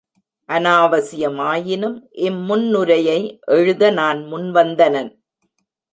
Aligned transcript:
அனாவசியமாயினும் 0.49 1.97
இம்முன்னுரையை 2.27 3.19
எழுத 3.49 3.91
நான் 3.91 4.21
முன்வந்தனன். 4.33 5.11